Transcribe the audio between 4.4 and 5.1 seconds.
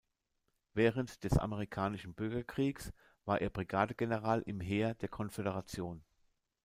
im Heer der